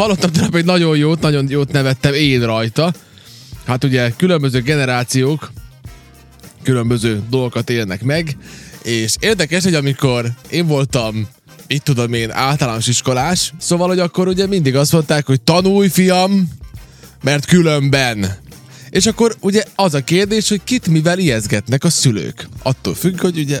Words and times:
hallottam 0.00 0.32
tegnap 0.32 0.54
egy 0.54 0.64
nagyon 0.64 0.96
jót, 0.96 1.20
nagyon 1.20 1.46
jót 1.48 1.72
nevettem 1.72 2.14
én 2.14 2.46
rajta. 2.46 2.92
Hát 3.66 3.84
ugye 3.84 4.10
különböző 4.10 4.60
generációk 4.60 5.52
különböző 6.62 7.22
dolgokat 7.30 7.70
élnek 7.70 8.02
meg, 8.02 8.36
és 8.82 9.14
érdekes, 9.18 9.64
hogy 9.64 9.74
amikor 9.74 10.32
én 10.50 10.66
voltam 10.66 11.28
itt 11.66 11.84
tudom 11.84 12.12
én, 12.12 12.30
általános 12.30 12.86
iskolás, 12.86 13.52
szóval, 13.58 13.88
hogy 13.88 13.98
akkor 13.98 14.28
ugye 14.28 14.46
mindig 14.46 14.76
azt 14.76 14.92
mondták, 14.92 15.26
hogy 15.26 15.40
tanulj, 15.40 15.88
fiam, 15.88 16.48
mert 17.22 17.44
különben. 17.44 18.36
És 18.90 19.06
akkor 19.06 19.36
ugye 19.40 19.62
az 19.74 19.94
a 19.94 20.04
kérdés, 20.04 20.48
hogy 20.48 20.60
kit 20.64 20.86
mivel 20.86 21.18
ijeszgetnek 21.18 21.84
a 21.84 21.90
szülők. 21.90 22.48
Attól 22.62 22.94
függ, 22.94 23.20
hogy 23.20 23.38
ugye 23.38 23.60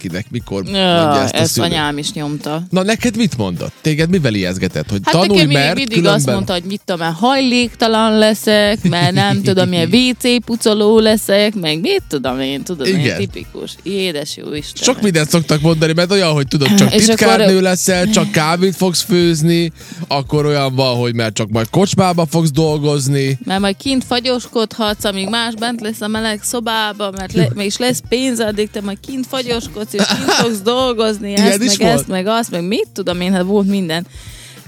kinek, 0.00 0.26
mikor 0.30 0.64
Ja, 0.64 0.70
mondja 0.72 1.22
ezt 1.22 1.34
a 1.34 1.36
ezt 1.36 1.52
szülő. 1.52 1.66
anyám 1.66 1.98
is 1.98 2.12
nyomta. 2.12 2.62
Na 2.70 2.82
neked 2.82 3.16
mit 3.16 3.36
mondott? 3.36 3.72
Téged 3.80 4.10
mivel 4.10 4.34
ijeszgetett? 4.34 4.90
Hogy 4.90 5.00
Hát 5.04 5.14
tanulj, 5.14 5.38
nekem 5.44 5.52
mert 5.62 5.74
mindig 5.74 5.88
különben... 5.96 6.14
azt 6.14 6.26
mondta, 6.26 6.52
hogy 6.52 6.62
mit 6.64 6.80
tudom, 6.84 7.06
én, 7.06 7.12
hajléktalan 7.12 8.18
leszek, 8.18 8.88
mert 8.88 9.12
nem 9.12 9.42
tudom, 9.48 9.68
milyen 9.68 9.88
WC 9.92 10.44
pucoló 10.44 10.98
leszek, 10.98 11.54
meg 11.54 11.80
mit 11.80 12.02
tudom 12.08 12.40
én, 12.40 12.62
tudod, 12.62 12.86
Igen. 12.86 13.00
ilyen 13.00 13.16
tipikus. 13.16 13.74
Édes 13.82 14.36
jó 14.36 14.52
Isten. 14.54 14.82
Sok 14.82 15.02
mindent 15.02 15.28
szoktak 15.28 15.60
mondani, 15.60 15.92
mert 15.92 16.10
olyan, 16.12 16.32
hogy 16.32 16.46
tudod, 16.48 16.74
csak 16.74 16.88
titkárnő 16.94 17.44
akkor- 17.44 17.62
leszel, 17.62 18.10
csak 18.10 18.30
kávét 18.30 18.76
fogsz 18.76 19.02
főzni, 19.02 19.72
akkor 20.08 20.46
olyan 20.46 20.74
van, 20.74 20.96
hogy 20.96 21.14
mert 21.14 21.34
csak 21.34 21.48
majd 21.50 21.70
kocsmába 21.70 22.26
fogsz 22.26 22.50
dolgozni. 22.50 23.38
Mert 23.44 23.60
majd 23.60 23.76
kint 23.76 24.04
fagyoskodhatsz, 24.04 25.04
amíg 25.04 25.28
más 25.28 25.54
bent 25.54 25.80
lesz 25.80 26.00
a 26.00 26.06
meleg 26.08 26.40
szobába, 26.42 27.10
mert 27.10 27.32
le, 27.32 27.48
mégis 27.54 27.76
lesz 27.76 28.02
pénz, 28.08 28.40
addig 28.40 28.70
te 28.70 28.80
majd 28.80 28.98
kint 29.06 29.26
fagyoskodsz, 29.26 29.89
és 29.94 30.06
kint 30.06 30.30
fogsz 30.30 30.60
dolgozni, 30.60 31.34
ezt, 31.34 31.62
is 31.62 31.76
meg 31.76 31.86
volt? 31.86 31.98
ezt, 31.98 32.08
meg 32.08 32.26
azt, 32.26 32.50
meg 32.50 32.64
mit 32.64 32.88
tudom 32.92 33.20
én, 33.20 33.32
hát 33.32 33.42
volt 33.42 33.66
minden. 33.66 34.06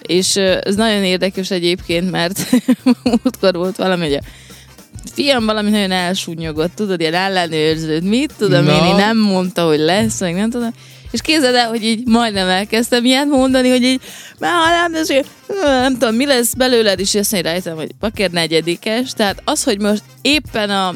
És 0.03 0.37
ez 0.37 0.75
nagyon 0.75 1.05
érdekes 1.05 1.51
egyébként, 1.51 2.11
mert 2.11 2.49
múltkor 3.03 3.55
volt 3.55 3.77
valami, 3.77 4.03
hogy 4.03 4.15
a 4.15 4.21
fiam 5.15 5.45
valami 5.45 5.71
nagyon 5.71 5.91
elsúnyogott, 5.91 6.75
tudod, 6.75 7.01
ilyen 7.01 7.15
ellenőrződ, 7.15 8.03
mit 8.03 8.33
tudom 8.39 8.65
Na. 8.65 8.73
én, 8.73 8.85
én 8.85 8.95
nem 8.95 9.19
mondta, 9.19 9.67
hogy 9.67 9.79
lesz, 9.79 10.21
meg 10.21 10.35
nem 10.35 10.51
tudom. 10.51 10.71
És 11.11 11.21
képzeld 11.21 11.55
el, 11.55 11.69
hogy 11.69 11.85
így 11.85 12.07
majdnem 12.07 12.49
elkezdtem 12.49 13.05
ilyet 13.05 13.27
mondani, 13.27 13.69
hogy 13.69 13.83
így, 13.83 14.01
ha 14.41 14.89
nem, 14.89 15.03
így, 15.11 15.27
nem 15.61 15.93
tudom, 15.93 16.15
mi 16.15 16.27
lesz 16.27 16.55
belőled, 16.55 17.01
és 17.01 17.15
azt 17.15 17.33
mondja 17.33 17.51
rajtam, 17.51 17.77
hogy 17.77 17.91
pakér 18.01 18.31
negyedikes. 18.31 19.13
Tehát 19.13 19.43
az, 19.45 19.65
hogy 19.65 19.81
most 19.81 20.03
éppen 20.23 20.71
a 20.71 20.95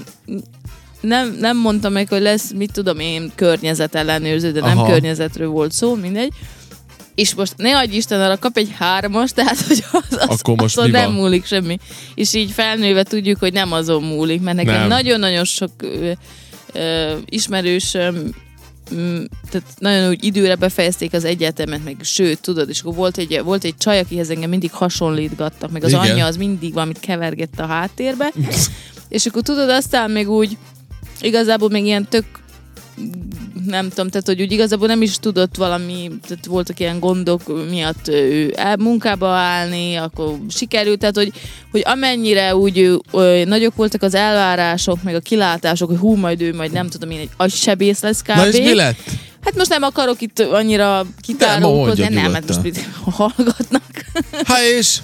nem, 1.06 1.36
nem 1.40 1.56
mondtam 1.56 1.92
meg, 1.92 2.08
hogy 2.08 2.20
lesz, 2.20 2.52
mit 2.52 2.72
tudom 2.72 2.98
én, 2.98 3.32
környezet 3.34 3.94
ellenőrző, 3.94 4.52
de 4.52 4.60
nem 4.60 4.78
Aha. 4.78 4.90
környezetről 4.90 5.48
volt 5.48 5.72
szó, 5.72 5.94
mindegy. 5.94 6.32
És 7.14 7.34
most 7.34 7.54
ne 7.56 7.76
adj 7.76 7.96
Isten, 7.96 8.20
arra 8.20 8.36
kap 8.36 8.56
egy 8.56 8.74
hármas, 8.78 9.30
tehát 9.30 9.60
hogy 9.60 9.84
az, 9.92 10.18
az, 10.28 10.40
Akkor 10.40 10.56
most 10.56 10.78
azon 10.78 10.90
nem 10.90 11.12
múlik 11.12 11.46
semmi. 11.46 11.78
És 12.14 12.34
így 12.34 12.50
felnőve 12.50 13.02
tudjuk, 13.02 13.38
hogy 13.38 13.52
nem 13.52 13.72
azon 13.72 14.02
múlik, 14.02 14.40
mert 14.40 14.56
nekem 14.56 14.78
Nem. 14.78 14.88
nagyon-nagyon 14.88 15.44
sok 15.44 15.70
ö, 15.78 16.12
ö, 16.72 17.12
ismerősöm 17.24 18.14
mm, 18.94 19.24
tehát 19.50 19.68
nagyon 19.78 20.08
úgy 20.08 20.24
időre 20.24 20.54
befejezték 20.54 21.12
az 21.12 21.24
egyetemet, 21.24 21.84
meg 21.84 21.96
sőt, 22.02 22.40
tudod, 22.40 22.68
és 22.68 22.80
akkor 22.80 22.94
volt 22.94 23.18
egy, 23.18 23.40
volt 23.44 23.64
egy 23.64 23.76
csaj, 23.76 23.98
akihez 23.98 24.30
engem 24.30 24.50
mindig 24.50 24.72
hasonlítgattak, 24.72 25.70
meg 25.70 25.84
az 25.84 25.90
Igen. 25.90 26.00
anyja 26.00 26.26
az 26.26 26.36
mindig 26.36 26.72
valamit 26.72 27.00
kevergette 27.00 27.62
a 27.62 27.66
háttérbe, 27.66 28.32
és 29.08 29.26
akkor 29.26 29.42
tudod, 29.42 29.68
aztán 29.68 30.10
még 30.10 30.30
úgy 30.30 30.56
igazából 31.20 31.68
még 31.68 31.84
ilyen 31.84 32.08
tök 32.08 32.24
nem 33.66 33.88
tudom, 33.88 34.08
tehát 34.08 34.26
hogy 34.26 34.40
úgy 34.40 34.52
igazából 34.52 34.86
nem 34.86 35.02
is 35.02 35.18
tudott 35.18 35.56
valami, 35.56 36.10
tehát 36.28 36.46
voltak 36.46 36.80
ilyen 36.80 36.98
gondok 36.98 37.68
miatt 37.70 38.08
ő 38.08 38.52
el, 38.56 38.76
munkába 38.76 39.28
állni, 39.28 39.94
akkor 39.94 40.38
sikerült, 40.48 40.98
tehát 40.98 41.16
hogy, 41.16 41.32
hogy 41.70 41.82
amennyire 41.84 42.56
úgy 42.56 42.98
ö, 43.12 43.42
nagyok 43.44 43.74
voltak 43.76 44.02
az 44.02 44.14
elvárások, 44.14 45.02
meg 45.02 45.14
a 45.14 45.20
kilátások, 45.20 45.88
hogy 45.88 45.98
hú, 45.98 46.14
majd 46.14 46.40
ő 46.40 46.54
majd 46.54 46.72
nem 46.72 46.88
tudom 46.88 47.10
én, 47.10 47.18
egy 47.18 47.30
agysebész 47.36 48.00
lesz 48.00 48.22
kb. 48.22 48.36
Na 48.36 48.48
és 48.48 48.56
mi 48.58 48.74
lett? 48.74 48.98
Hát 49.44 49.56
most 49.56 49.70
nem 49.70 49.82
akarok 49.82 50.20
itt 50.20 50.38
annyira 50.38 51.06
kitárulkozni, 51.20 52.08
nem, 52.08 52.32
hát 52.32 52.46
most 52.46 52.62
mit 52.62 52.88
hallgatnak. 53.04 53.82
Hát 54.44 54.62
és? 54.78 54.98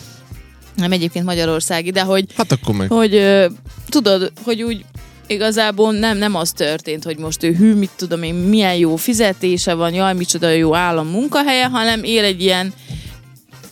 Nem 0.77 0.93
egyébként 0.93 1.25
Magyarországi, 1.25 1.91
de 1.91 2.03
hogy 2.03 2.25
Hát 2.37 2.53
akkor 2.53 2.75
meg. 2.75 2.89
hogy 2.91 3.15
ö, 3.15 3.47
tudod, 3.89 4.33
hogy 4.45 4.63
úgy 4.63 4.85
igazából 5.33 5.93
nem, 5.93 6.19
nem 6.19 6.35
az 6.35 6.53
történt, 6.53 7.05
hogy 7.05 7.19
most 7.19 7.43
ő 7.43 7.55
hű, 7.55 7.75
mit 7.75 7.91
tudom 7.97 8.23
én, 8.23 8.35
milyen 8.35 8.75
jó 8.75 8.97
fizetése 8.97 9.75
van, 9.75 9.95
jaj, 9.95 10.15
micsoda 10.15 10.49
jó 10.49 10.75
állam 10.75 11.09
munkahelye, 11.09 11.67
hanem 11.67 12.05
él 12.05 12.25
egy 12.25 12.43
ilyen 12.43 12.73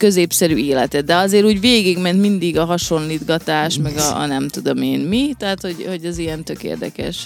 középszerű 0.00 0.56
életet, 0.56 1.04
de 1.04 1.14
azért 1.16 1.44
úgy 1.44 1.60
végigment 1.60 2.20
mindig 2.20 2.58
a 2.58 2.64
hasonlítgatás, 2.64 3.76
meg 3.76 3.96
a, 3.96 4.20
a 4.20 4.26
nem 4.26 4.48
tudom 4.48 4.82
én 4.82 5.00
mi, 5.00 5.32
tehát 5.38 5.60
hogy, 5.60 5.84
hogy 5.88 6.04
ez 6.04 6.18
ilyen 6.18 6.44
tök 6.44 6.62
érdekes. 6.62 7.16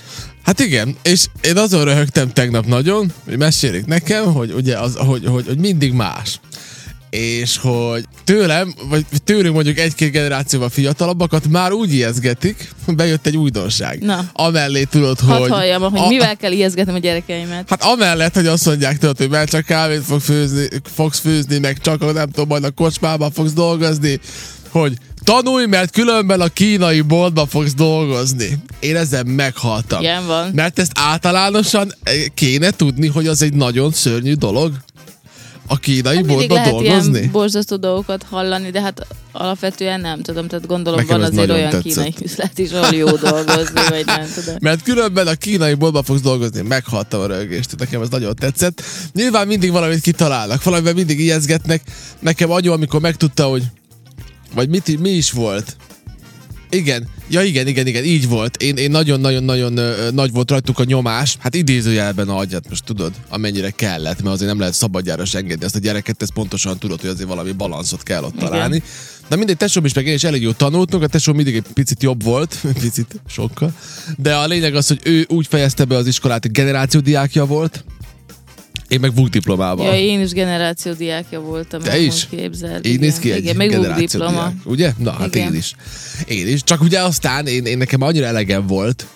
Hát 0.43 0.61
igen, 0.61 0.97
és 1.03 1.27
én 1.43 1.57
azon 1.57 1.85
röhögtem 1.85 2.33
tegnap 2.33 2.67
nagyon, 2.67 3.13
hogy 3.25 3.39
mesélik 3.39 3.87
nekem, 3.87 4.33
hogy 4.33 4.53
ugye 4.53 4.79
az, 4.79 4.97
hogy, 4.97 5.25
hogy, 5.27 5.47
hogy 5.47 5.59
mindig 5.59 5.93
más. 5.93 6.41
És 7.15 7.57
hogy 7.57 8.05
tőlem, 8.25 8.75
vagy 8.89 9.05
tőlünk 9.25 9.55
mondjuk 9.55 9.79
egy-két 9.79 10.11
generációval 10.11 10.69
fiatalabbakat 10.69 11.49
már 11.49 11.73
úgy 11.73 11.93
ijeszgetik, 11.93 12.71
bejött 12.87 13.27
egy 13.27 13.37
újdonság. 13.37 14.03
Na. 14.03 14.31
Amellé 14.33 14.83
tudod, 14.85 15.21
Hadd 15.21 15.41
hogy... 15.41 15.51
halljam, 15.51 15.83
hogy 15.83 16.01
a- 16.01 16.09
mivel 16.09 16.37
kell 16.37 16.53
ijeszgetnem 16.53 16.95
a 16.95 16.99
gyerekeimet. 16.99 17.69
Hát 17.69 17.83
amellett, 17.83 18.35
hogy 18.35 18.47
azt 18.47 18.67
mondják 18.67 18.99
tudod, 18.99 19.17
hogy 19.17 19.29
már 19.29 19.49
csak 19.49 19.65
kávét 19.65 20.03
fog 20.05 20.21
főzni, 20.21 20.69
fogsz 20.95 21.19
főzni, 21.19 21.59
meg 21.59 21.79
csak 21.81 22.13
nem 22.13 22.29
tudom, 22.31 22.49
majd 22.49 22.65
a 22.65 22.71
kocsmában 22.71 23.31
fogsz 23.33 23.53
dolgozni, 23.53 24.21
hogy 24.69 24.93
tanulj, 25.25 25.67
mert 25.67 25.91
különben 25.91 26.41
a 26.41 26.49
kínai 26.49 27.01
boltban 27.01 27.47
fogsz 27.47 27.75
dolgozni. 27.75 28.59
Én 28.81 28.97
ezen 28.97 29.27
meghaltam. 29.27 30.01
Ilyen 30.01 30.27
van. 30.27 30.51
Mert 30.55 30.79
ezt 30.79 30.93
általánosan 30.95 31.93
eh, 32.03 32.15
kéne 32.35 32.71
tudni, 32.71 33.07
hogy 33.07 33.27
az 33.27 33.43
egy 33.43 33.55
nagyon 33.55 33.93
szörnyű 33.93 34.33
dolog. 34.33 34.73
A 35.67 35.79
kínai 35.79 36.17
Hát 36.17 36.27
boltban 36.27 36.57
lehet 36.57 36.71
dolgozni. 36.71 37.19
ilyen 37.19 37.31
borzasztó 37.31 37.77
dolgokat 37.77 38.23
hallani, 38.31 38.71
de 38.71 38.81
hát 38.81 39.07
alapvetően 39.33 40.01
nem 40.01 40.23
tudom, 40.23 40.49
tehát 40.49 40.67
gondolom 40.67 40.99
Nekem 41.01 41.21
van 41.21 41.31
azért 41.31 41.51
olyan 41.51 41.71
tetszett. 41.71 41.83
kínai 41.83 42.15
üzlet 42.23 42.59
is, 42.59 42.71
ahol 42.73 42.95
jó 42.95 43.07
dolgozni, 43.17 43.81
vagy 43.89 44.07
nem 44.07 44.27
tudom. 44.35 44.55
Mert 44.61 44.83
különben 44.83 45.27
a 45.27 45.35
kínai 45.35 45.75
boltban 45.75 46.03
fogsz 46.03 46.21
dolgozni. 46.21 46.61
Meghaltam 46.61 47.21
a 47.21 47.27
rögést, 47.27 47.79
nekem 47.79 48.03
ez 48.03 48.09
nagyon 48.09 48.35
tetszett. 48.35 48.83
Nyilván 49.13 49.47
mindig 49.47 49.71
valamit 49.71 50.01
kitalálnak, 50.01 50.63
valamivel 50.63 50.95
mindig 50.95 51.21
ijeszgetnek. 51.21 51.83
Nekem 52.19 52.51
agyu, 52.51 52.73
amikor 52.73 53.01
megtudta, 53.01 53.45
hogy 53.45 53.63
vagy 54.55 54.69
mit, 54.69 55.01
mi 55.01 55.11
is 55.11 55.31
volt. 55.31 55.77
Igen, 56.75 57.09
ja 57.29 57.43
igen, 57.43 57.67
igen, 57.67 57.87
igen, 57.87 58.05
így 58.05 58.29
volt. 58.29 58.63
Én, 58.63 58.77
én 58.77 58.91
nagyon-nagyon-nagyon 58.91 59.81
nagy 60.15 60.33
volt 60.33 60.51
rajtuk 60.51 60.79
a 60.79 60.85
nyomás. 60.85 61.37
Hát 61.39 61.55
idézőjelben 61.55 62.29
a 62.29 62.37
agyat, 62.37 62.69
most 62.69 62.85
tudod, 62.85 63.13
amennyire 63.29 63.71
kellett, 63.71 64.23
mert 64.23 64.35
azért 64.35 64.51
nem 64.51 64.59
lehet 64.59 64.75
szabadjára 64.75 65.23
engedni 65.33 65.65
ezt 65.65 65.77
a 65.77 65.79
gyereket, 65.79 66.23
ez 66.23 66.33
pontosan 66.33 66.79
tudod, 66.79 67.01
hogy 67.01 67.11
azért 67.11 67.29
valami 67.29 67.53
balanszot 67.53 68.03
kell 68.03 68.23
ott 68.23 68.35
Igen. 68.35 68.49
találni. 68.49 68.83
De 69.29 69.37
mindegy, 69.37 69.57
tesóm 69.57 69.85
is 69.85 69.93
meg 69.93 70.07
én 70.07 70.15
is 70.15 70.25
elég 70.25 70.43
jól 70.43 70.55
tanultunk, 70.55 71.03
a 71.03 71.07
tesóm 71.07 71.37
mindig 71.37 71.55
egy 71.55 71.65
picit 71.75 72.03
jobb 72.03 72.23
volt, 72.23 72.61
picit 72.81 73.21
sokkal. 73.27 73.73
De 74.17 74.35
a 74.35 74.47
lényeg 74.47 74.75
az, 74.75 74.87
hogy 74.87 75.01
ő 75.05 75.27
úgy 75.29 75.47
fejezte 75.47 75.85
be 75.85 75.97
az 75.97 76.07
iskolát, 76.07 76.43
hogy 76.43 76.53
generációdiákja 76.53 77.47
volt, 77.47 77.85
én 78.89 79.01
meg 79.01 79.15
VUK 79.15 79.29
diplomával. 79.29 79.87
Ja, 79.87 79.99
én 79.99 80.21
is 80.21 80.31
generáció 80.31 80.93
diákja 80.93 81.41
voltam. 81.41 81.81
Te 81.81 81.99
is? 81.99 82.27
Képzeld. 82.29 82.87
Így 82.87 83.01
néz 83.01 83.19
ki 83.19 83.33
egy 83.33 83.43
igen, 83.43 83.57
meg 83.57 83.67
új 83.67 83.73
diploma. 83.75 83.89
generációdiák, 83.89 84.53
ugye? 84.65 84.93
Na, 84.99 85.13
hát 85.13 85.35
Igen. 85.35 85.53
én 85.53 85.59
is. 85.59 85.75
Én 86.27 86.49
is. 86.49 86.63
Csak 86.63 86.81
ugye 86.81 87.01
aztán 87.03 87.47
én, 87.47 87.65
én 87.65 87.79
nekem 87.79 88.03
annyira 88.03 88.27
elegem 88.27 88.67
volt, 88.67 89.07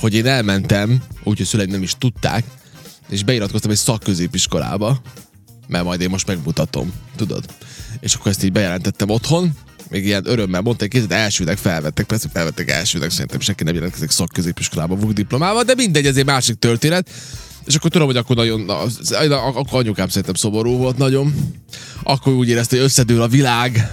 hogy 0.00 0.14
én 0.14 0.26
elmentem, 0.26 1.02
úgyhogy 1.24 1.46
szüleim 1.46 1.70
nem 1.70 1.82
is 1.82 1.94
tudták, 1.98 2.44
és 3.08 3.24
beiratkoztam 3.24 3.70
egy 3.70 3.76
szakközépiskolába, 3.76 5.00
mert 5.66 5.84
majd 5.84 6.00
én 6.00 6.10
most 6.10 6.26
megmutatom, 6.26 6.92
tudod. 7.16 7.44
És 8.00 8.14
akkor 8.14 8.30
ezt 8.30 8.44
így 8.44 8.52
bejelentettem 8.52 9.08
otthon, 9.08 9.52
még 9.90 10.04
ilyen 10.04 10.22
örömmel 10.26 10.60
mondták, 10.60 10.92
hogy 10.92 11.04
elsőnek 11.08 11.56
felvettek, 11.56 12.06
persze 12.06 12.28
felvettek 12.32 12.70
elsőnek, 12.70 13.10
szerintem 13.10 13.40
senki 13.40 13.64
nem 13.64 13.74
jelentkezik 13.74 14.10
szakközépiskolába 14.10 14.94
VUK 14.94 15.12
diplomával, 15.12 15.62
de 15.62 15.74
mindegy, 15.74 16.06
ez 16.06 16.16
egy 16.16 16.24
másik 16.24 16.56
történet. 16.56 17.10
És 17.68 17.74
akkor 17.74 17.90
tudom, 17.90 18.06
hogy 18.06 18.16
akkor 18.16 18.36
nagyon, 18.36 18.70
az- 18.70 19.16
akkor 19.54 19.78
anyukám 19.80 20.08
szerintem 20.08 20.34
szomorú 20.34 20.76
volt 20.76 20.96
nagyon. 20.98 21.34
Akkor 22.02 22.32
úgy 22.32 22.48
érezte, 22.48 22.76
hogy 22.76 22.84
összedől 22.84 23.22
a 23.22 23.28
világ. 23.28 23.92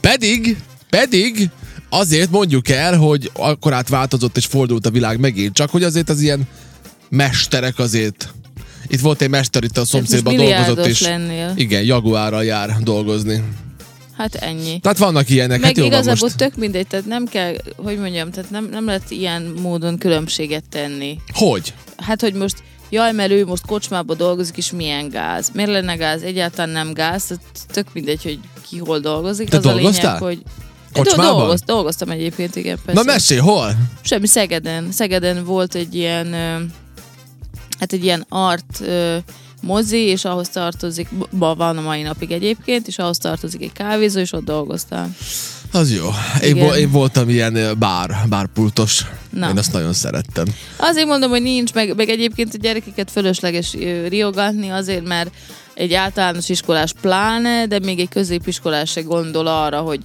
Pedig, 0.00 0.56
pedig 0.90 1.48
azért 1.88 2.30
mondjuk 2.30 2.68
el, 2.68 2.96
hogy 2.96 3.30
akkor 3.34 3.72
átváltozott 3.72 4.36
és 4.36 4.46
fordult 4.46 4.86
a 4.86 4.90
világ 4.90 5.20
megint, 5.20 5.54
csak 5.54 5.70
hogy 5.70 5.82
azért 5.82 6.08
az 6.08 6.20
ilyen 6.20 6.48
mesterek 7.08 7.78
azért 7.78 8.34
itt 8.86 9.00
volt 9.00 9.22
egy 9.22 9.28
mester 9.28 9.64
itt 9.64 9.78
a 9.78 9.84
szomszédban 9.84 10.36
dolgozott, 10.36 10.86
és 10.86 11.00
lennél. 11.00 11.52
igen, 11.56 11.82
Jaguárral 11.82 12.44
jár 12.44 12.76
dolgozni. 12.82 13.42
Hát 14.16 14.34
ennyi. 14.34 14.78
Tehát 14.80 14.98
vannak 14.98 15.28
ilyenek, 15.30 15.58
Meg 15.60 15.66
hát 15.68 15.76
jó 15.76 15.82
van 15.82 15.92
igazából 15.92 16.18
most. 16.20 16.36
tök 16.36 16.56
mindegy, 16.56 16.86
tehát 16.86 17.06
nem 17.06 17.26
kell, 17.26 17.54
hogy 17.76 17.98
mondjam, 17.98 18.30
tehát 18.30 18.50
nem, 18.50 18.68
nem 18.70 18.84
lehet 18.86 19.10
ilyen 19.10 19.42
módon 19.62 19.98
különbséget 19.98 20.64
tenni. 20.70 21.18
Hogy? 21.32 21.74
Hát, 22.00 22.20
hogy 22.20 22.34
most 22.34 22.62
jaj, 22.90 23.12
mert 23.12 23.30
ő 23.30 23.46
most 23.46 23.66
kocsmába 23.66 24.14
dolgozik, 24.14 24.56
és 24.56 24.70
milyen 24.70 25.08
gáz. 25.08 25.50
Miért 25.54 25.70
lenne 25.70 25.94
gáz? 25.94 26.22
Egyáltalán 26.22 26.70
nem 26.70 26.92
gáz, 26.92 27.24
tehát 27.24 27.42
tök 27.66 27.86
mindegy, 27.92 28.22
hogy 28.22 28.38
ki 28.68 28.78
hol 28.78 28.98
dolgozik. 28.98 29.48
Te 29.48 29.56
az 29.56 29.66
a 29.66 29.68
lényeg, 29.68 29.82
dolgoztál? 29.82 30.18
hogy 30.18 30.42
Kocsmában? 30.92 31.36
Dolgoz, 31.36 31.62
dolgoztam 31.62 32.10
egyébként, 32.10 32.56
igen, 32.56 32.78
persze. 32.84 33.02
Na 33.02 33.12
mesélj, 33.12 33.40
hol? 33.40 33.76
Semmi, 34.00 34.26
Szegeden. 34.26 34.92
Szegeden 34.92 35.44
volt 35.44 35.74
egy 35.74 35.94
ilyen, 35.94 36.32
hát 37.78 37.92
egy 37.92 38.04
ilyen 38.04 38.26
art 38.28 38.82
mozi, 39.62 39.98
és 39.98 40.24
ahhoz 40.24 40.48
tartozik, 40.48 41.08
ma 41.30 41.54
van 41.54 41.76
a 41.76 41.80
mai 41.80 42.02
napig 42.02 42.30
egyébként, 42.30 42.86
és 42.86 42.98
ahhoz 42.98 43.18
tartozik 43.18 43.62
egy 43.62 43.72
kávézó, 43.72 44.20
és 44.20 44.32
ott 44.32 44.44
dolgoztam. 44.44 45.16
Az 45.72 45.94
jó. 45.94 46.08
Én, 46.42 46.58
vo- 46.58 46.76
én 46.76 46.90
voltam 46.90 47.28
ilyen 47.28 47.76
bár, 47.78 48.16
bárpultos. 48.28 49.04
Na. 49.30 49.48
Én 49.48 49.58
azt 49.58 49.72
nagyon 49.72 49.92
szerettem. 49.92 50.44
Azért 50.76 51.06
mondom, 51.06 51.30
hogy 51.30 51.42
nincs, 51.42 51.72
meg, 51.74 51.96
meg 51.96 52.08
egyébként 52.08 52.54
a 52.54 52.58
gyerekeket 52.60 53.10
fölösleges 53.10 53.76
riogatni, 54.08 54.68
azért, 54.68 55.06
mert 55.06 55.30
egy 55.74 55.94
általános 55.94 56.48
iskolás 56.48 56.92
pláne, 57.00 57.66
de 57.66 57.78
még 57.78 58.00
egy 58.00 58.08
középiskolás 58.08 58.90
se 58.90 59.00
gondol 59.00 59.46
arra, 59.46 59.80
hogy 59.80 60.00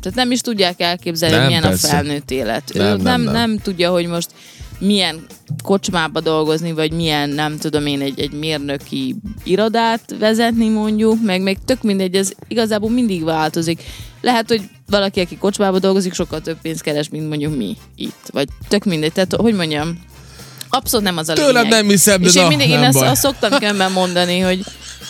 tehát 0.00 0.18
nem 0.18 0.30
is 0.30 0.40
tudják 0.40 0.80
elképzelni, 0.80 1.36
Nem, 1.36 1.46
milyen 1.46 1.62
persze. 1.62 1.86
a 1.88 1.90
felnőtt 1.90 2.30
élet. 2.30 2.70
Nem, 2.74 2.86
ő 2.86 2.88
nem, 2.88 3.02
nem, 3.02 3.20
nem. 3.20 3.32
nem 3.32 3.58
tudja, 3.58 3.90
hogy 3.90 4.06
most 4.06 4.30
milyen 4.78 5.26
kocsmába 5.62 6.20
dolgozni, 6.20 6.72
vagy 6.72 6.92
milyen, 6.92 7.28
nem 7.28 7.58
tudom 7.58 7.86
én, 7.86 8.00
egy, 8.00 8.20
egy 8.20 8.32
mérnöki 8.32 9.16
irodát 9.44 10.14
vezetni 10.18 10.68
mondjuk, 10.68 11.22
meg 11.22 11.42
még 11.42 11.58
tök 11.64 11.82
mindegy, 11.82 12.14
ez 12.14 12.30
igazából 12.48 12.90
mindig 12.90 13.24
változik. 13.24 13.82
Lehet, 14.20 14.48
hogy 14.48 14.62
valaki, 14.86 15.20
aki 15.20 15.36
kocsmába 15.36 15.78
dolgozik, 15.78 16.14
sokkal 16.14 16.40
több 16.40 16.60
pénzt 16.62 16.82
keres, 16.82 17.08
mint 17.08 17.28
mondjuk 17.28 17.56
mi 17.56 17.76
itt. 17.96 18.28
Vagy 18.32 18.48
tök 18.68 18.84
mindegy. 18.84 19.12
Tehát, 19.12 19.34
hogy 19.34 19.54
mondjam, 19.54 19.98
abszolút 20.68 21.06
nem 21.06 21.16
az 21.16 21.28
a 21.28 21.32
Tőlem 21.32 21.62
lényeg. 21.62 21.70
nem 21.70 21.88
hiszem, 21.88 22.20
de 22.20 22.28
És 22.28 22.34
én 22.34 22.42
na, 22.42 22.48
mindig 22.48 22.68
én 22.68 22.78
nem 22.78 22.88
ezt, 22.88 23.00
azt 23.00 23.20
szoktam 23.22 23.50
különben 23.58 23.92
mondani, 23.92 24.38
hogy 24.38 24.64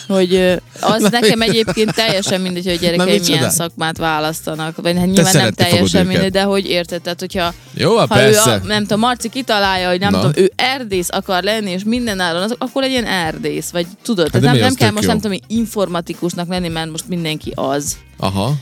hogy 0.07 0.35
az 0.79 1.01
Na, 1.01 1.09
nekem 1.09 1.41
egyébként 1.41 1.93
teljesen 1.95 2.41
mindegy, 2.41 2.63
hogy 2.65 2.73
a 2.73 2.77
Na, 2.77 2.81
gyerekeim 2.85 3.09
micsoda? 3.19 3.35
milyen 3.35 3.49
szakmát 3.51 3.97
választanak. 3.97 4.75
Vagy 4.81 4.97
hát 4.97 5.05
nyilván 5.05 5.33
nem 5.35 5.51
teljesen 5.51 6.05
mindegy, 6.05 6.31
de 6.31 6.41
hogy 6.41 6.65
érted, 6.65 7.01
tehát 7.01 7.19
hogyha 7.19 7.53
Jó, 7.73 7.97
hát 7.97 8.07
ha 8.07 8.15
persze. 8.15 8.49
ő, 8.49 8.53
a, 8.53 8.67
nem 8.67 8.81
tudom, 8.81 8.99
Marci 8.99 9.29
kitalálja, 9.29 9.89
hogy 9.89 9.99
nem 9.99 10.11
Na. 10.11 10.17
tudom, 10.21 10.43
ő 10.43 10.51
erdész 10.55 11.07
akar 11.11 11.43
lenni, 11.43 11.71
és 11.71 11.83
mindenáron, 11.83 12.41
az, 12.41 12.55
akkor 12.57 12.81
legyen 12.81 13.05
erdész, 13.05 13.69
vagy 13.69 13.85
tudod, 14.03 14.29
Hát 14.31 14.41
tehát 14.41 14.55
nem, 14.57 14.65
nem 14.65 14.73
kell 14.73 14.85
tök 14.87 14.95
most 14.95 15.07
jó. 15.07 15.11
nem 15.13 15.21
tudom, 15.21 15.37
informatikusnak 15.47 16.47
lenni, 16.49 16.67
mert 16.67 16.91
most 16.91 17.07
mindenki 17.07 17.51
az, 17.55 17.97
Aha. 18.17 18.53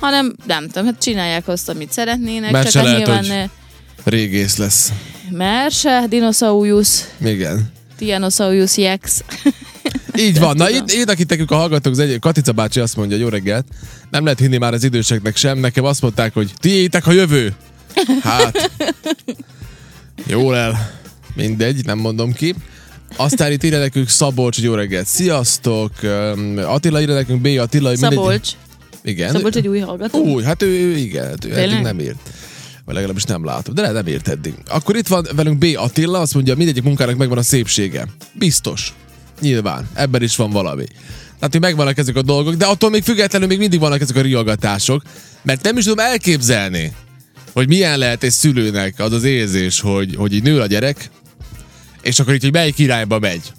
hanem 0.00 0.34
nem 0.46 0.66
tudom, 0.66 0.84
hát 0.84 1.02
csinálják 1.02 1.48
azt, 1.48 1.68
amit 1.68 1.92
szeretnének, 1.92 2.50
Mert 2.50 2.64
csak 2.64 2.72
se 2.72 2.78
hát 2.78 2.88
lehet, 2.88 3.22
nyilván 3.22 3.40
hogy- 3.40 3.50
Régész 4.04 4.56
lesz. 4.56 4.92
Merse, 5.30 6.04
dinosaurus, 6.08 6.88
Igen. 7.24 7.72
Tyrannosaurus 7.98 8.76
Rex. 8.76 9.22
Így 10.18 10.38
van. 10.38 10.56
Na, 10.56 10.70
itt 10.70 10.90
érdekítek 10.90 11.28
nekünk 11.28 11.50
a 11.50 11.56
hallgatók, 11.56 11.92
az 11.92 11.98
egy, 11.98 12.18
Katica 12.18 12.52
bácsi 12.52 12.80
azt 12.80 12.96
mondja, 12.96 13.16
jó 13.16 13.28
reggelt, 13.28 13.66
nem 14.10 14.24
lehet 14.24 14.38
hinni 14.38 14.56
már 14.56 14.72
az 14.72 14.84
időseknek 14.84 15.36
sem, 15.36 15.58
nekem 15.58 15.84
azt 15.84 16.02
mondták, 16.02 16.34
hogy 16.34 16.52
tiétek 16.60 17.06
a 17.06 17.12
jövő. 17.12 17.54
Hát, 18.22 18.70
jól 20.26 20.56
el. 20.56 20.90
Mindegy, 21.34 21.84
nem 21.84 21.98
mondom 21.98 22.32
ki. 22.32 22.54
Aztán 23.16 23.52
itt 23.52 23.62
írja 23.62 23.78
nekünk 23.78 24.08
Szabolcs, 24.08 24.54
hogy 24.54 24.64
jó 24.64 24.74
reggelt, 24.74 25.06
sziasztok. 25.06 25.92
Attila 26.56 27.00
írja 27.00 27.14
nekünk, 27.14 27.40
B. 27.40 27.46
Attila, 27.46 27.90
mindegy. 27.90 28.10
Szabolcs. 28.10 28.50
Igen. 29.02 29.32
Szabolcs 29.32 29.56
egy 29.56 29.68
új 29.68 29.78
hallgató? 29.78 30.18
Úgy, 30.18 30.44
hát 30.44 30.62
ő, 30.62 30.66
ő 30.66 30.96
igen, 30.96 31.26
hát 31.26 31.44
ő 31.44 31.58
eddig 31.58 31.80
nem 31.80 32.00
írt. 32.00 32.16
Vagy 32.84 32.94
legalábbis 32.94 33.24
nem 33.24 33.44
látom, 33.44 33.74
de 33.74 33.90
nem 33.90 34.06
írt 34.06 34.28
eddig. 34.28 34.54
Akkor 34.68 34.96
itt 34.96 35.06
van 35.06 35.26
velünk 35.34 35.58
B. 35.58 35.66
Attila, 35.76 36.20
azt 36.20 36.34
mondja, 36.34 36.56
mindegyik 36.56 36.82
munkának 36.82 37.16
megvan 37.16 37.38
a 37.38 37.42
szépsége. 37.42 38.06
Biztos. 38.32 38.94
Nyilván. 39.40 39.88
Ebben 39.94 40.22
is 40.22 40.36
van 40.36 40.50
valami. 40.50 40.86
Tehát, 41.38 41.52
hogy 41.52 41.60
megvannak 41.60 41.98
ezek 41.98 42.16
a 42.16 42.22
dolgok, 42.22 42.54
de 42.54 42.66
attól 42.66 42.90
még 42.90 43.02
függetlenül 43.02 43.48
még 43.48 43.58
mindig 43.58 43.80
vannak 43.80 44.00
ezek 44.00 44.16
a 44.16 44.20
riogatások, 44.20 45.02
mert 45.42 45.62
nem 45.62 45.76
is 45.76 45.84
tudom 45.84 46.06
elképzelni, 46.06 46.92
hogy 47.52 47.68
milyen 47.68 47.98
lehet 47.98 48.22
egy 48.22 48.30
szülőnek 48.30 48.98
az 48.98 49.12
az 49.12 49.24
érzés, 49.24 49.80
hogy, 49.80 50.14
hogy 50.16 50.34
így 50.34 50.42
nő 50.42 50.60
a 50.60 50.66
gyerek, 50.66 51.10
és 52.02 52.18
akkor 52.18 52.34
így, 52.34 52.42
hogy 52.42 52.52
melyik 52.52 52.78
irányba 52.78 53.18
megy. 53.18 53.52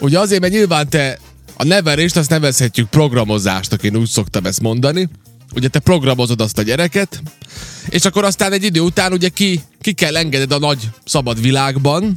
Ugye 0.00 0.18
azért, 0.18 0.40
mert 0.40 0.52
nyilván 0.52 0.88
te 0.88 1.18
a 1.56 1.64
nevelést 1.64 2.16
azt 2.16 2.30
nevezhetjük 2.30 2.88
programozásnak, 2.88 3.82
én 3.82 3.96
úgy 3.96 4.08
szoktam 4.08 4.46
ezt 4.46 4.60
mondani. 4.60 5.08
Ugye 5.54 5.68
te 5.68 5.78
programozod 5.78 6.40
azt 6.40 6.58
a 6.58 6.62
gyereket, 6.62 7.22
és 7.88 8.04
akkor 8.04 8.24
aztán 8.24 8.52
egy 8.52 8.64
idő 8.64 8.80
után 8.80 9.12
ugye 9.12 9.28
ki, 9.28 9.60
ki 9.80 9.92
kell 9.92 10.16
engeded 10.16 10.52
a 10.52 10.58
nagy 10.58 10.88
szabad 11.04 11.40
világban, 11.40 12.16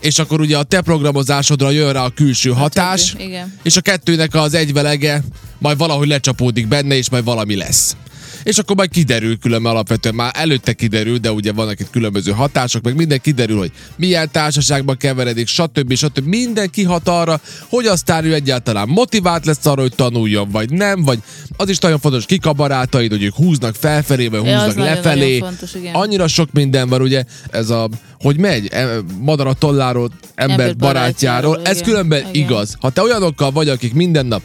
és 0.00 0.18
akkor 0.18 0.40
ugye 0.40 0.58
a 0.58 0.62
te 0.62 0.80
programozásodra 0.80 1.70
jön 1.70 1.92
rá 1.92 2.04
a 2.04 2.10
külső 2.10 2.50
hatás, 2.50 3.10
többi, 3.10 3.24
igen. 3.24 3.58
és 3.62 3.76
a 3.76 3.80
kettőnek 3.80 4.34
az 4.34 4.54
egyvelege 4.54 5.22
majd 5.58 5.78
valahogy 5.78 6.08
lecsapódik 6.08 6.68
benne, 6.68 6.94
és 6.94 7.10
majd 7.10 7.24
valami 7.24 7.56
lesz. 7.56 7.96
És 8.44 8.58
akkor 8.58 8.76
majd 8.76 8.90
kiderül 8.90 9.38
különben 9.38 9.72
alapvetően, 9.72 10.14
már 10.14 10.32
előtte 10.36 10.72
kiderül, 10.72 11.18
de 11.18 11.32
ugye 11.32 11.52
vannak 11.52 11.80
itt 11.80 11.90
különböző 11.90 12.30
hatások, 12.32 12.82
meg 12.84 12.94
minden 12.94 13.20
kiderül, 13.20 13.58
hogy 13.58 13.72
milyen 13.96 14.30
társaságban 14.30 14.96
keveredik, 14.96 15.46
stb. 15.46 15.94
stb. 15.94 16.26
Minden 16.26 16.70
kihat 16.70 17.08
arra, 17.08 17.40
hogy 17.68 17.86
aztán 17.86 18.24
ő 18.24 18.34
egyáltalán 18.34 18.88
motivált 18.88 19.46
lesz 19.46 19.66
arra, 19.66 19.80
hogy 19.80 19.94
tanuljon, 19.94 20.50
vagy 20.50 20.70
nem, 20.70 21.02
vagy 21.02 21.18
az 21.56 21.68
is 21.68 21.78
nagyon 21.78 21.98
fontos, 21.98 22.26
kik 22.26 22.46
a 22.46 22.52
barátaid, 22.52 23.10
hogy 23.10 23.22
ők 23.22 23.34
húznak 23.34 23.74
felfelé, 23.74 24.26
vagy 24.26 24.44
Ja, 24.44 24.58
az 24.58 24.64
húznak 24.64 24.76
nagyon-nagyon 24.76 25.04
lefelé. 25.18 25.38
fontos, 25.38 25.74
igen. 25.74 25.94
Annyira 25.94 26.28
sok 26.28 26.52
minden 26.52 26.88
van, 26.88 27.00
ugye, 27.02 27.24
ez 27.50 27.70
a, 27.70 27.88
hogy 28.18 28.38
megy, 28.38 28.68
e, 28.72 28.86
madara 29.20 29.52
tolláról, 29.52 30.10
ember 30.34 30.58
Ember 30.60 30.76
barátjáról, 30.76 31.50
barátjáról, 31.50 31.70
ez 31.70 31.76
igen. 31.80 31.88
különben 31.88 32.18
Igen. 32.18 32.34
igaz. 32.34 32.76
Ha 32.80 32.90
te 32.90 33.02
olyanokkal 33.02 33.50
vagy, 33.50 33.68
akik 33.68 33.94
minden 33.94 34.26
nap 34.26 34.42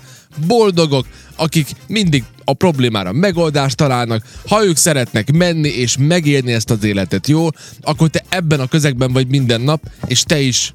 boldogok, 0.48 1.06
akik 1.36 1.68
mindig 1.88 2.24
a 2.44 2.54
problémára 2.54 3.12
megoldást 3.12 3.76
találnak, 3.76 4.24
ha 4.48 4.66
ők 4.66 4.78
szeretnek 4.78 5.32
menni 5.32 5.70
és 5.70 5.96
megélni 6.00 6.52
ezt 6.52 6.70
az 6.70 6.84
életet 6.84 7.28
jól, 7.28 7.52
akkor 7.82 8.10
te 8.10 8.24
ebben 8.30 8.60
a 8.60 8.68
közegben 8.68 9.14
vagy 9.14 9.28
minden 9.28 9.62
nap, 9.62 9.82
és 10.06 10.24
te 10.24 10.40
is 10.40 10.74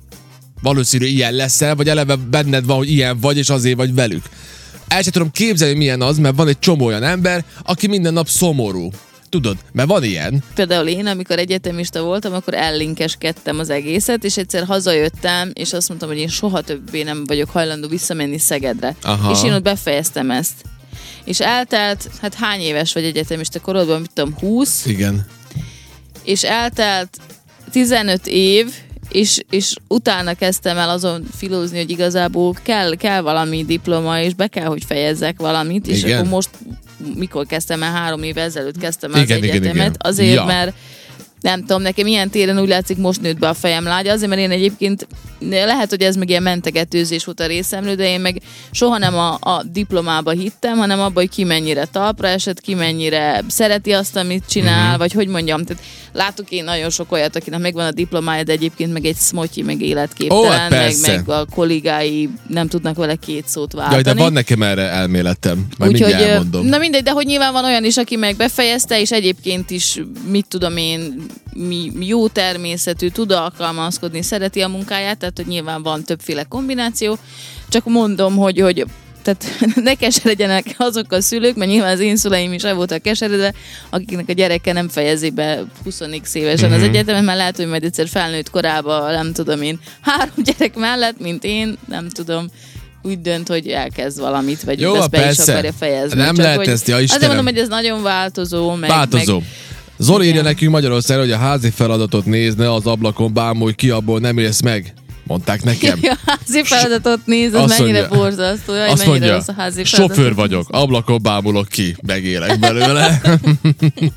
valószínű 0.62 1.06
ilyen 1.06 1.32
leszel, 1.32 1.74
vagy 1.74 1.88
eleve 1.88 2.16
benned 2.16 2.64
van, 2.64 2.76
hogy 2.76 2.90
ilyen 2.90 3.20
vagy, 3.20 3.36
és 3.36 3.48
azért 3.48 3.76
vagy 3.76 3.94
velük. 3.94 4.22
El 4.88 5.02
sem 5.02 5.12
tudom 5.12 5.30
képzelni, 5.30 5.74
milyen 5.74 6.02
az, 6.02 6.18
mert 6.18 6.36
van 6.36 6.48
egy 6.48 6.58
csomó 6.58 6.84
olyan 6.84 7.02
ember, 7.02 7.44
aki 7.62 7.86
minden 7.86 8.12
nap 8.12 8.28
szomorú. 8.28 8.90
Tudod, 9.34 9.56
mert 9.72 9.88
van 9.88 10.04
ilyen. 10.04 10.42
Például 10.54 10.86
én, 10.86 11.06
amikor 11.06 11.38
egyetemista 11.38 12.02
voltam, 12.02 12.32
akkor 12.34 12.54
ellinkeskedtem 12.54 13.58
az 13.58 13.70
egészet, 13.70 14.24
és 14.24 14.36
egyszer 14.36 14.64
hazajöttem, 14.64 15.50
és 15.52 15.72
azt 15.72 15.88
mondtam, 15.88 16.08
hogy 16.08 16.18
én 16.18 16.28
soha 16.28 16.60
többé 16.60 17.02
nem 17.02 17.24
vagyok 17.24 17.50
hajlandó 17.50 17.88
visszamenni 17.88 18.38
Szegedre. 18.38 18.96
Aha. 19.02 19.30
És 19.30 19.44
én 19.44 19.52
ott 19.52 19.62
befejeztem 19.62 20.30
ezt. 20.30 20.64
És 21.24 21.40
eltelt, 21.40 22.10
hát 22.20 22.34
hány 22.34 22.60
éves 22.60 22.92
vagy 22.92 23.04
egyetemista 23.04 23.60
korodban, 23.60 24.00
mit 24.00 24.10
tudom, 24.14 24.34
20, 24.38 24.86
Igen. 24.86 25.26
és 26.24 26.44
eltelt 26.44 27.18
15 27.70 28.26
év, 28.26 28.72
és, 29.08 29.40
és 29.50 29.74
utána 29.88 30.34
kezdtem 30.34 30.76
el 30.76 30.90
azon 30.90 31.26
filózni, 31.36 31.78
hogy 31.78 31.90
igazából 31.90 32.54
kell, 32.62 32.96
kell 32.96 33.20
valami 33.20 33.64
diploma, 33.64 34.20
és 34.20 34.34
be 34.34 34.46
kell, 34.46 34.66
hogy 34.66 34.84
fejezzek 34.84 35.38
valamit, 35.38 35.86
és 35.86 36.02
Igen. 36.02 36.18
akkor 36.18 36.30
most 36.30 36.50
mikor 37.14 37.46
kezdtem 37.46 37.82
el, 37.82 37.92
három 37.92 38.22
év 38.22 38.38
ezelőtt 38.38 38.78
kezdtem 38.78 39.14
el 39.14 39.22
Igen, 39.22 39.36
az 39.38 39.44
igen, 39.44 39.56
egyetemet, 39.56 39.76
igen. 39.76 39.96
azért, 39.98 40.34
Ja. 40.34 40.44
mert 40.44 40.74
nem 41.44 41.60
tudom, 41.60 41.82
nekem 41.82 42.06
ilyen 42.06 42.30
téren 42.30 42.60
úgy 42.60 42.68
látszik, 42.68 42.96
most 42.96 43.20
nőtt 43.20 43.38
be 43.38 43.48
a 43.48 43.54
fejem 43.54 43.84
lágya, 43.84 44.12
azért, 44.12 44.28
mert 44.30 44.40
én 44.42 44.50
egyébként 44.50 45.06
lehet, 45.50 45.90
hogy 45.90 46.02
ez 46.02 46.16
meg 46.16 46.28
ilyen 46.28 46.42
mentegetőzés 46.42 47.24
volt 47.24 47.40
a 47.40 47.46
részemről, 47.46 47.94
de 47.94 48.08
én 48.08 48.20
meg 48.20 48.40
soha 48.70 48.98
nem 48.98 49.14
a, 49.14 49.32
a 49.40 49.62
diplomába 49.72 50.30
hittem, 50.30 50.76
hanem 50.76 51.00
abba, 51.00 51.20
hogy 51.20 51.28
ki 51.28 51.44
mennyire 51.44 51.84
talpra 51.84 52.28
esett, 52.28 52.60
ki 52.60 52.74
mennyire 52.74 53.42
szereti 53.48 53.92
azt, 53.92 54.16
amit 54.16 54.44
csinál, 54.48 54.72
Mhm. 54.74 54.82
uh-huh. 54.84 54.98
vagy 54.98 55.12
hogy 55.12 55.26
mondjam, 55.28 55.64
tehát 55.64 55.82
látok 56.12 56.50
én 56.50 56.64
nagyon 56.64 56.90
sok 56.90 57.12
olyat, 57.12 57.36
akinek 57.36 57.60
megvan 57.60 57.86
a 57.86 57.90
diplomája, 57.90 58.42
de 58.42 58.52
egyébként 58.52 58.92
meg 58.92 59.04
egy 59.04 59.16
smotyi, 59.16 59.62
meg 59.62 59.76
Ó, 59.76 59.84
életképtelen, 59.84 60.58
hát 60.58 60.70
meg, 60.70 60.94
meg 61.06 61.28
a 61.28 61.46
kollégái 61.54 62.28
nem 62.48 62.68
tudnak 62.68 62.96
vele 62.96 63.14
két 63.14 63.48
szót 63.48 63.72
váltani. 63.72 64.02
Jaj, 64.04 64.14
de 64.14 64.22
van 64.22 64.32
nekem 64.32 64.62
erre 64.62 64.82
elméletem. 64.82 65.66
Majd 65.78 65.92
Úgyhogy, 65.92 66.12
elmondom. 66.12 66.66
na 66.66 66.78
mindegy, 66.78 67.02
de 67.02 67.10
hogy 67.10 67.26
nyilván 67.26 67.52
van 67.52 67.64
olyan 67.64 67.84
is, 67.84 67.96
aki 67.96 68.16
meg 68.16 68.36
befejezte, 68.36 69.00
és 69.00 69.10
egyébként 69.10 69.70
is, 69.70 70.00
mit 70.30 70.46
tudom 70.48 70.76
én, 70.76 71.24
mi, 71.52 71.92
jó 72.00 72.28
természetű, 72.28 73.08
tud 73.08 73.32
alkalmazkodni, 73.32 74.22
szereti 74.22 74.60
a 74.60 74.68
munkáját, 74.68 75.18
tehát 75.18 75.36
hogy 75.36 75.46
nyilván 75.46 75.82
van 75.82 76.04
többféle 76.04 76.42
kombináció. 76.44 77.18
Csak 77.68 77.84
mondom, 77.84 78.36
hogy, 78.36 78.60
hogy 78.60 78.84
tehát 79.22 79.44
ne 79.74 79.94
keseredjenek 79.94 80.64
azok 80.76 81.12
a 81.12 81.20
szülők, 81.20 81.54
mert 81.56 81.70
nyilván 81.70 81.92
az 81.92 82.00
én 82.00 82.16
szüleim 82.16 82.52
is 82.52 82.62
el 82.62 82.74
voltak 82.74 83.02
keseredve, 83.02 83.52
akiknek 83.90 84.28
a 84.28 84.32
gyereke 84.32 84.72
nem 84.72 84.88
fejezi 84.88 85.30
be 85.30 85.62
20 85.84 86.00
évesen 86.34 86.70
Mhm. 86.70 86.78
az 86.78 86.84
egyetemet, 86.88 87.22
mert 87.24 87.38
lehet, 87.38 87.56
hogy 87.56 87.66
majd 87.66 87.84
egyszer 87.84 88.08
felnőtt 88.08 88.50
korában, 88.50 89.12
nem 89.12 89.32
tudom 89.32 89.62
én, 89.62 89.80
három 90.00 90.34
gyerek 90.56 90.74
mellett, 90.76 91.20
mint 91.20 91.44
én, 91.44 91.76
nem 91.88 92.08
tudom, 92.08 92.46
úgy 93.02 93.20
dönt, 93.20 93.48
hogy 93.48 93.68
elkezd 93.68 94.20
valamit, 94.20 94.62
vagy 94.62 94.80
Jó, 94.80 94.94
ezt 94.94 95.10
be 95.10 95.18
is 95.18 95.24
persze. 95.24 95.52
akarja 95.52 95.72
fejezni. 95.72 96.16
Nem 96.18 96.34
Csak 96.34 96.44
lehet 96.44 96.66
ezt, 96.66 96.88
ja, 96.88 96.94
Azért 96.94 97.10
Istenem. 97.12 97.26
mondom, 97.36 97.44
hogy 97.54 97.62
ez 97.62 97.68
nagyon 97.68 98.02
változó, 98.02 98.74
meg, 98.74 98.90
Változó. 98.90 99.38
meg 99.38 99.48
Zoli 100.04 100.26
írja 100.26 100.42
nekünk 100.42 100.70
Magyarországon, 100.72 101.22
hogy 101.24 101.32
a 101.32 101.36
házi 101.36 101.70
feladatot 101.70 102.24
nézne 102.24 102.72
az 102.72 102.86
ablakon, 102.86 103.56
hogy 103.58 103.74
ki 103.74 103.90
abból 103.90 104.20
nem 104.20 104.38
élsz 104.38 104.60
meg. 104.60 104.92
Mondták 105.26 105.62
nekem. 105.64 105.98
Ja, 106.02 106.18
házi 106.26 106.62
feladatot 106.64 107.20
néz, 107.26 107.54
az 107.54 107.60
Azt 107.62 107.78
mennyire 107.78 107.98
mondja- 108.00 108.18
borzasztó. 108.18 108.72
Jaj, 108.74 108.88
Azt 108.88 109.06
mennyire 109.06 109.10
mondja, 109.18 109.34
rossz 109.34 109.48
a 109.48 109.52
házi 109.56 109.84
feladat. 109.84 110.16
sofőr 110.16 110.34
vagyok, 110.34 110.66
ablakon 110.70 111.22
bámulok 111.22 111.68
ki, 111.68 111.96
megélek 112.06 112.58
belőle. 112.58 113.20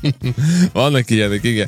Vannak 0.72 1.10
ilyenek, 1.10 1.44
igen. 1.44 1.66